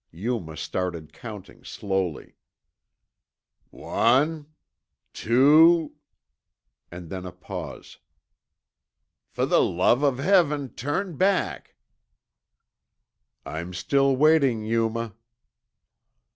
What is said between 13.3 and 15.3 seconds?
"I'm still waiting, Yuma."